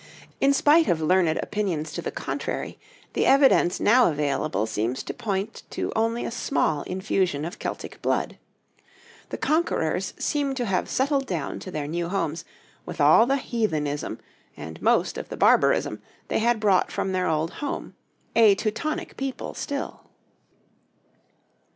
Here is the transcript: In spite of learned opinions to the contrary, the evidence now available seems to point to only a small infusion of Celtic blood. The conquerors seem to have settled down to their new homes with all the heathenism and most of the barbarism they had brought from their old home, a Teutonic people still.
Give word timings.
In 0.39 0.51
spite 0.51 0.87
of 0.87 0.99
learned 0.99 1.37
opinions 1.43 1.93
to 1.93 2.01
the 2.01 2.09
contrary, 2.09 2.79
the 3.13 3.27
evidence 3.27 3.79
now 3.79 4.09
available 4.09 4.65
seems 4.65 5.03
to 5.03 5.13
point 5.13 5.61
to 5.69 5.93
only 5.95 6.25
a 6.25 6.31
small 6.31 6.81
infusion 6.85 7.45
of 7.45 7.59
Celtic 7.59 8.01
blood. 8.01 8.39
The 9.29 9.37
conquerors 9.37 10.15
seem 10.17 10.55
to 10.55 10.65
have 10.65 10.89
settled 10.89 11.27
down 11.27 11.59
to 11.59 11.69
their 11.69 11.85
new 11.87 12.09
homes 12.09 12.45
with 12.83 12.99
all 12.99 13.27
the 13.27 13.37
heathenism 13.37 14.17
and 14.57 14.81
most 14.81 15.19
of 15.19 15.29
the 15.29 15.37
barbarism 15.37 16.01
they 16.29 16.39
had 16.39 16.59
brought 16.59 16.91
from 16.91 17.11
their 17.11 17.27
old 17.27 17.51
home, 17.61 17.93
a 18.35 18.55
Teutonic 18.55 19.15
people 19.17 19.53
still. 19.53 20.07